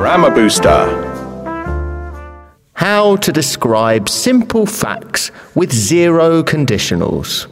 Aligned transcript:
Grammar 0.00 0.30
Booster. 0.30 0.86
How 2.72 3.16
to 3.16 3.30
describe 3.30 4.08
simple 4.08 4.64
facts 4.64 5.30
with 5.54 5.70
zero 5.70 6.42
conditionals. 6.42 7.46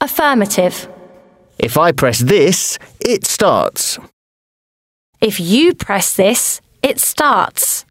Affirmative. 0.00 0.88
If 1.56 1.78
I 1.78 1.92
press 1.92 2.18
this, 2.18 2.80
it 2.98 3.24
starts. 3.24 3.96
If 5.20 5.38
you 5.38 5.72
press 5.72 6.16
this, 6.16 6.60
it 6.82 6.98
starts. 6.98 7.84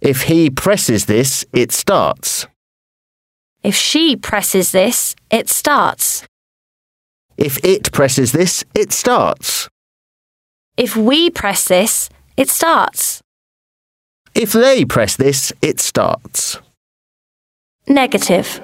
If 0.00 0.22
he 0.22 0.50
presses 0.50 1.06
this, 1.06 1.46
it 1.52 1.70
starts. 1.70 2.48
If 3.62 3.76
she 3.76 4.16
presses 4.16 4.72
this, 4.72 5.14
it 5.30 5.48
starts. 5.48 6.26
If 7.36 7.64
it 7.64 7.92
presses 7.92 8.32
this, 8.32 8.64
it 8.74 8.92
starts. 8.92 9.68
If 10.76 10.96
we 10.96 11.30
press 11.30 11.68
this, 11.68 12.08
it 12.36 12.48
starts. 12.48 13.22
If 14.34 14.52
they 14.52 14.84
press 14.84 15.16
this, 15.16 15.52
it 15.62 15.80
starts. 15.80 16.58
Negative. 17.86 18.60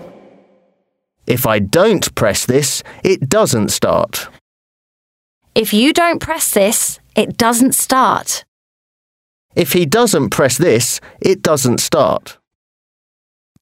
If 1.26 1.46
I 1.46 1.58
don't 1.58 2.12
press 2.14 2.46
this, 2.46 2.82
it 3.04 3.28
doesn't 3.28 3.68
start. 3.70 4.28
If 5.54 5.74
you 5.74 5.92
don't 5.92 6.20
press 6.20 6.52
this, 6.52 7.00
it 7.14 7.36
doesn't 7.36 7.74
start. 7.74 8.44
If 9.54 9.72
he 9.72 9.84
doesn't 9.84 10.30
press 10.30 10.58
this, 10.58 11.00
it 11.20 11.42
doesn't 11.42 11.78
start. 11.78 12.38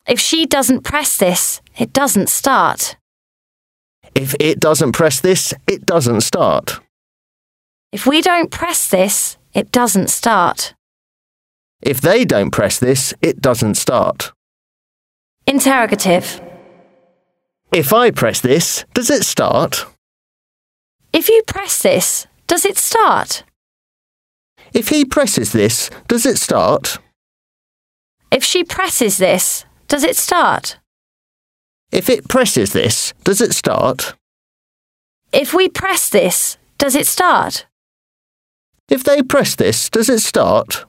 If 0.06 0.20
she 0.20 0.46
doesn't 0.46 0.82
press 0.82 1.16
this, 1.16 1.62
it 1.78 1.92
doesn't 1.92 2.28
start. 2.28 2.96
If 4.14 4.34
it 4.38 4.60
doesn't 4.60 4.92
press 4.92 5.20
this, 5.20 5.54
it 5.66 5.86
doesn't 5.86 6.20
start. 6.22 6.80
If 7.90 8.06
we 8.06 8.20
don't 8.20 8.50
press 8.50 8.88
this, 8.88 9.37
it 9.58 9.72
doesn't 9.72 10.08
start. 10.08 10.74
If 11.82 12.00
they 12.00 12.24
don't 12.24 12.52
press 12.52 12.78
this, 12.78 13.12
it 13.20 13.40
doesn't 13.40 13.74
start. 13.74 14.30
Interrogative. 15.48 16.40
If 17.72 17.92
I 17.92 18.12
press 18.12 18.40
this, 18.40 18.84
does 18.94 19.10
it 19.10 19.24
start? 19.24 19.84
If 21.12 21.28
you 21.28 21.42
press 21.44 21.82
this, 21.82 22.28
does 22.46 22.64
it 22.64 22.78
start? 22.78 23.42
If 24.72 24.90
he 24.90 25.04
presses 25.04 25.50
this, 25.50 25.90
does 26.06 26.24
it 26.24 26.38
start? 26.38 26.98
If 28.30 28.44
she 28.44 28.62
presses 28.62 29.16
this, 29.16 29.64
does 29.88 30.04
it 30.04 30.16
start? 30.16 30.78
If 31.90 32.08
it 32.08 32.28
presses 32.28 32.72
this, 32.72 33.12
does 33.24 33.40
it 33.40 33.54
start? 33.54 34.14
If 35.32 35.52
we 35.52 35.68
press 35.68 36.08
this, 36.08 36.58
does 36.78 36.94
it 36.94 37.08
start? 37.08 37.66
If 38.88 39.04
they 39.04 39.22
press 39.22 39.54
this, 39.54 39.90
does 39.90 40.08
it 40.08 40.20
start? 40.20 40.84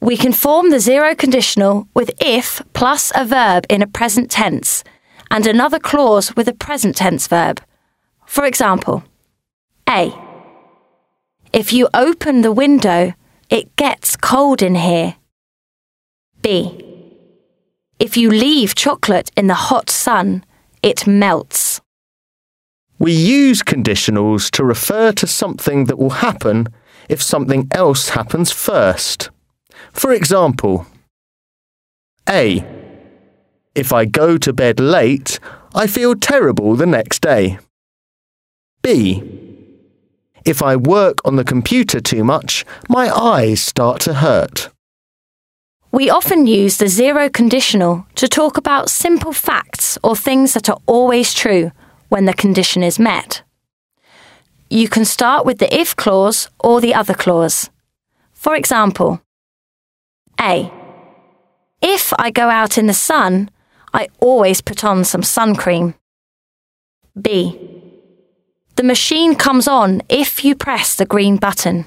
We 0.00 0.16
can 0.16 0.32
form 0.32 0.70
the 0.70 0.80
zero 0.80 1.14
conditional 1.14 1.86
with 1.94 2.10
if 2.20 2.62
plus 2.72 3.12
a 3.14 3.24
verb 3.24 3.66
in 3.68 3.82
a 3.82 3.86
present 3.86 4.30
tense 4.30 4.82
and 5.30 5.46
another 5.46 5.78
clause 5.78 6.34
with 6.34 6.48
a 6.48 6.54
present 6.54 6.96
tense 6.96 7.26
verb. 7.26 7.60
For 8.26 8.44
example, 8.44 9.04
A. 9.88 10.12
If 11.52 11.72
you 11.72 11.88
open 11.94 12.40
the 12.40 12.52
window, 12.52 13.12
it 13.50 13.76
gets 13.76 14.16
cold 14.16 14.62
in 14.62 14.74
here. 14.74 15.16
B. 16.40 16.82
If 17.98 18.16
you 18.16 18.30
leave 18.30 18.74
chocolate 18.74 19.30
in 19.36 19.46
the 19.46 19.54
hot 19.70 19.88
sun, 19.88 20.44
it 20.82 21.06
melts. 21.06 21.71
We 23.02 23.12
use 23.14 23.64
conditionals 23.64 24.48
to 24.52 24.62
refer 24.62 25.10
to 25.10 25.26
something 25.26 25.86
that 25.86 25.98
will 25.98 26.22
happen 26.28 26.68
if 27.08 27.20
something 27.20 27.66
else 27.72 28.10
happens 28.10 28.52
first. 28.52 29.28
For 29.92 30.12
example, 30.12 30.86
A. 32.28 32.64
If 33.74 33.92
I 33.92 34.04
go 34.04 34.38
to 34.38 34.52
bed 34.52 34.78
late, 34.78 35.40
I 35.74 35.88
feel 35.88 36.14
terrible 36.14 36.76
the 36.76 36.86
next 36.86 37.22
day. 37.22 37.58
B. 38.82 39.20
If 40.44 40.62
I 40.62 40.76
work 40.76 41.18
on 41.24 41.34
the 41.34 41.50
computer 41.54 41.98
too 41.98 42.22
much, 42.22 42.64
my 42.88 43.10
eyes 43.10 43.60
start 43.60 44.00
to 44.02 44.14
hurt. 44.14 44.68
We 45.90 46.08
often 46.08 46.46
use 46.46 46.76
the 46.76 46.86
zero 46.86 47.28
conditional 47.28 48.06
to 48.14 48.28
talk 48.28 48.56
about 48.56 48.90
simple 48.90 49.32
facts 49.32 49.98
or 50.04 50.14
things 50.14 50.54
that 50.54 50.68
are 50.68 50.78
always 50.86 51.34
true 51.34 51.72
when 52.12 52.26
the 52.26 52.34
condition 52.34 52.82
is 52.82 52.98
met. 52.98 53.42
You 54.68 54.86
can 54.86 55.06
start 55.06 55.46
with 55.46 55.58
the 55.58 55.74
if 55.74 55.96
clause 55.96 56.50
or 56.60 56.78
the 56.78 56.94
other 56.94 57.14
clause. 57.14 57.70
For 58.34 58.54
example, 58.54 59.22
A. 60.38 60.70
If 61.80 62.12
I 62.18 62.30
go 62.30 62.50
out 62.50 62.76
in 62.76 62.86
the 62.86 63.00
sun, 63.10 63.48
I 63.94 64.08
always 64.20 64.60
put 64.60 64.84
on 64.84 65.04
some 65.04 65.22
sun 65.22 65.56
cream. 65.56 65.94
B. 67.20 67.58
The 68.76 68.82
machine 68.82 69.34
comes 69.34 69.66
on 69.66 70.02
if 70.10 70.44
you 70.44 70.54
press 70.54 70.94
the 70.94 71.06
green 71.06 71.38
button. 71.38 71.86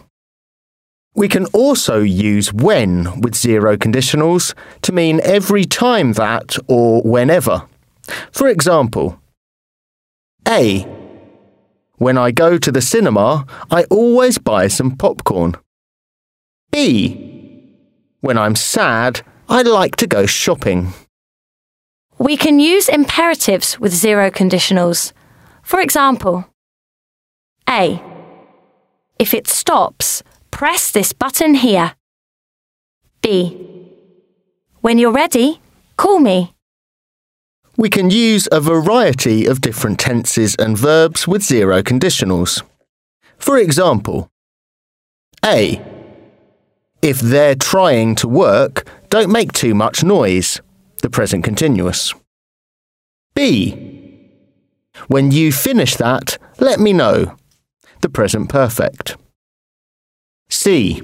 We 1.13 1.27
can 1.27 1.45
also 1.53 2.01
use 2.01 2.51
when 2.51 3.21
with 3.21 3.35
zero 3.35 3.77
conditionals 3.77 4.55
to 4.81 4.91
mean 4.91 5.21
every 5.23 5.65
time 5.65 6.13
that 6.13 6.57
or 6.67 7.03
whenever. 7.03 7.67
For 8.31 8.47
example, 8.47 9.19
A. 10.47 10.85
When 11.97 12.17
I 12.17 12.31
go 12.31 12.57
to 12.57 12.71
the 12.71 12.81
cinema, 12.81 13.45
I 13.71 13.83
always 13.85 14.37
buy 14.37 14.67
some 14.67 14.95
popcorn. 14.97 15.55
B. 16.71 17.71
When 18.21 18.37
I'm 18.37 18.55
sad, 18.55 19.21
I 19.47 19.61
like 19.61 19.95
to 19.97 20.07
go 20.07 20.25
shopping. 20.25 20.93
We 22.17 22.37
can 22.37 22.59
use 22.59 22.89
imperatives 22.89 23.79
with 23.79 23.93
zero 23.93 24.29
conditionals. 24.31 25.13
For 25.61 25.79
example, 25.79 26.45
A. 27.69 28.01
If 29.19 29.33
it 29.33 29.47
stops, 29.47 30.23
press 30.51 30.91
this 30.91 31.13
button 31.13 31.55
here. 31.55 31.95
B. 33.21 33.91
When 34.81 34.97
you're 34.97 35.11
ready, 35.11 35.59
call 35.97 36.19
me. 36.19 36.54
We 37.77 37.89
can 37.89 38.09
use 38.09 38.47
a 38.51 38.61
variety 38.61 39.45
of 39.45 39.59
different 39.59 39.99
tenses 39.99 40.55
and 40.57 40.77
verbs 40.77 41.27
with 41.27 41.43
zero 41.43 41.83
conditionals. 41.83 42.63
For 43.37 43.57
example, 43.57 44.29
A. 45.43 45.81
If 47.01 47.19
they're 47.19 47.55
trying 47.55 48.15
to 48.15 48.27
work, 48.27 48.87
don't 49.09 49.31
make 49.31 49.51
too 49.51 49.75
much 49.75 50.03
noise. 50.03 50.61
The 51.01 51.09
present 51.09 51.43
continuous. 51.43 52.13
B. 53.35 54.29
When 55.07 55.31
you 55.31 55.51
finish 55.51 55.95
that, 55.97 56.37
let 56.59 56.79
me 56.79 56.93
know. 56.93 57.35
The 58.01 58.09
present 58.09 58.49
perfect. 58.49 59.17
C. 60.49 61.01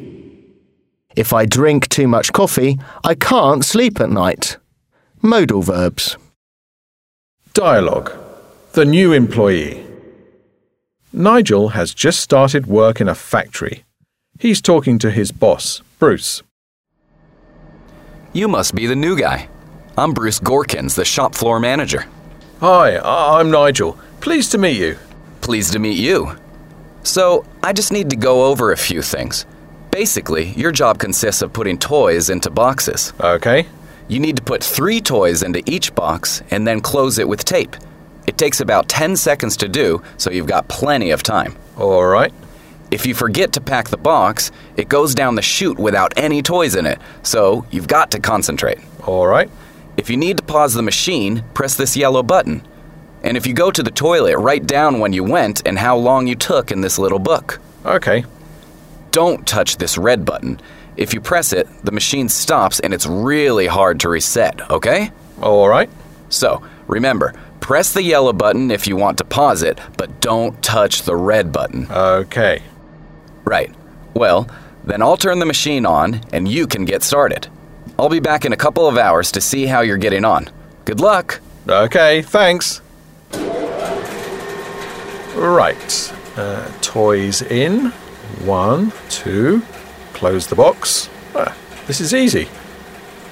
If 1.16 1.34
I 1.34 1.46
drink 1.46 1.90
too 1.90 2.08
much 2.08 2.32
coffee, 2.32 2.80
I 3.04 3.16
can't 3.16 3.66
sleep 3.66 4.00
at 4.00 4.10
night. 4.10 4.58
Modal 5.22 5.62
verbs. 5.62 6.16
Dialogue. 7.54 8.14
The 8.74 8.86
new 8.86 9.12
employee. 9.12 9.86
Nigel 11.12 11.70
has 11.70 11.94
just 11.94 12.22
started 12.22 12.66
work 12.66 13.02
in 13.02 13.10
a 13.10 13.16
factory. 13.16 13.84
He's 14.40 14.62
talking 14.62 14.98
to 15.00 15.12
his 15.12 15.32
boss, 15.32 15.82
Bruce. 16.00 16.42
You 18.34 18.48
must 18.48 18.74
be 18.74 18.88
the 18.88 18.96
new 18.96 19.18
guy. 19.20 19.50
I'm 19.98 20.14
Bruce 20.14 20.40
Gorkins, 20.40 20.96
the 20.96 21.04
shop 21.04 21.36
floor 21.36 21.60
manager. 21.60 22.06
Hi, 22.62 22.96
I- 22.96 23.40
I'm 23.40 23.52
Nigel. 23.52 24.00
Pleased 24.22 24.52
to 24.54 24.58
meet 24.58 24.78
you. 24.78 24.98
Pleased 25.42 25.74
to 25.74 25.80
meet 25.80 25.98
you. 26.00 26.38
So, 27.04 27.44
I 27.62 27.74
just 27.74 27.92
need 27.92 28.10
to 28.12 28.16
go 28.16 28.46
over 28.46 28.72
a 28.72 28.78
few 28.78 29.02
things. 29.02 29.46
Basically, 29.90 30.52
your 30.52 30.72
job 30.72 31.00
consists 31.00 31.42
of 31.42 31.52
putting 31.52 31.78
toys 31.78 32.30
into 32.30 32.50
boxes. 32.50 33.12
Okay. 33.20 33.68
You 34.08 34.20
need 34.20 34.36
to 34.38 34.42
put 34.44 34.64
three 34.64 35.02
toys 35.02 35.44
into 35.44 35.64
each 35.66 35.96
box 35.96 36.42
and 36.52 36.68
then 36.68 36.82
close 36.82 37.18
it 37.18 37.28
with 37.28 37.46
tape. 37.46 37.76
It 38.28 38.38
takes 38.38 38.60
about 38.60 38.88
10 38.88 39.16
seconds 39.16 39.58
to 39.58 39.68
do, 39.68 40.02
so 40.18 40.32
you've 40.32 40.48
got 40.48 40.68
plenty 40.68 41.12
of 41.12 41.24
time. 41.24 41.56
All 41.78 42.06
right. 42.06 42.34
If 42.92 43.06
you 43.06 43.16
forget 43.16 43.54
to 43.54 43.62
pack 43.62 43.88
the 43.88 43.98
box, 43.98 44.52
it 44.76 44.90
goes 44.90 45.16
down 45.16 45.36
the 45.36 45.42
chute 45.42 45.80
without 45.80 46.14
any 46.18 46.42
toys 46.42 46.76
in 46.76 46.86
it, 46.86 47.00
so 47.24 47.66
you've 47.72 47.88
got 47.88 48.12
to 48.12 48.20
concentrate. 48.20 48.80
All 49.08 49.26
right. 49.26 49.50
If 49.98 50.10
you 50.10 50.18
need 50.18 50.38
to 50.38 50.44
pause 50.44 50.74
the 50.74 50.82
machine, 50.82 51.44
press 51.54 51.76
this 51.76 51.96
yellow 51.96 52.22
button. 52.22 52.68
And 53.24 53.38
if 53.38 53.48
you 53.48 53.54
go 53.54 53.72
to 53.72 53.84
the 53.84 53.92
toilet, 53.92 54.38
write 54.38 54.68
down 54.68 55.00
when 55.00 55.14
you 55.14 55.24
went 55.24 55.62
and 55.66 55.78
how 55.78 55.96
long 55.96 56.28
you 56.28 56.36
took 56.36 56.72
in 56.72 56.82
this 56.82 57.00
little 57.00 57.20
book. 57.20 57.60
Okay. 57.86 58.26
Don't 59.12 59.48
touch 59.48 59.78
this 59.78 59.98
red 59.98 60.26
button. 60.26 60.60
If 60.98 61.14
you 61.14 61.22
press 61.22 61.54
it, 61.54 61.68
the 61.84 61.92
machine 61.92 62.30
stops 62.30 62.80
and 62.80 62.94
it's 62.94 63.06
really 63.06 63.68
hard 63.68 64.00
to 64.02 64.10
reset, 64.10 64.70
okay? 64.70 65.12
All 65.42 65.68
right. 65.70 65.90
So, 66.30 66.62
remember, 66.88 67.34
press 67.60 67.94
the 67.94 68.04
yellow 68.04 68.34
button 68.34 68.72
if 68.72 68.88
you 68.88 68.96
want 68.96 69.18
to 69.20 69.24
pause 69.26 69.64
it, 69.64 69.80
but 69.98 70.22
don't 70.22 70.62
touch 70.62 71.04
the 71.04 71.16
red 71.16 71.52
button. 71.52 71.88
Okay. 71.92 72.62
Right. 73.46 73.74
Well, 74.14 74.48
Then 74.84 75.02
I'll 75.02 75.18
turn 75.18 75.40
the 75.40 75.46
machine 75.46 75.86
on 75.86 76.22
and 76.34 76.48
you 76.48 76.66
can 76.68 76.86
get 76.86 77.04
started. 77.04 77.48
I'll 78.00 78.10
be 78.10 78.20
back 78.20 78.46
in 78.46 78.54
a 78.54 78.58
couple 78.58 78.88
of 78.88 78.98
hours 78.98 79.32
to 79.34 79.42
see 79.42 79.68
how 79.68 79.82
you're 79.82 79.98
getting 79.98 80.26
on. 80.26 80.50
Good 80.86 81.00
luck! 81.00 81.40
Okay, 81.70 82.24
thanks. 82.24 82.82
Right. 85.36 86.14
Uh, 86.36 86.68
toys 86.82 87.42
in. 87.44 87.92
One, 88.46 88.92
two. 89.10 89.62
Close 90.22 90.46
the 90.46 90.56
box. 90.56 91.10
Ah, 91.34 91.58
this 91.88 92.00
is 92.00 92.14
easy. 92.14 92.48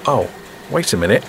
Oh, 0.08 0.28
wait 0.72 0.92
a 0.92 0.96
minute. 0.96 1.24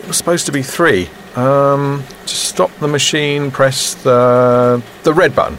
It 0.00 0.06
was 0.06 0.16
supposed 0.16 0.46
to 0.46 0.52
be 0.52 0.62
three. 0.62 1.10
Um, 1.34 2.04
to 2.24 2.34
stop 2.36 2.70
the 2.78 2.86
machine, 2.86 3.50
press 3.50 3.94
the 3.94 4.80
the 5.02 5.12
red 5.12 5.34
button. 5.34 5.58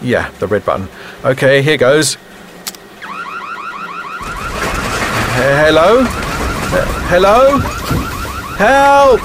Yeah, 0.00 0.30
the 0.38 0.46
red 0.46 0.64
button. 0.64 0.86
Okay, 1.24 1.60
here 1.60 1.76
goes. 1.76 2.14
He- 2.14 2.20
Hello? 5.64 6.04
Hello? 7.10 7.58
Help! 8.56 9.20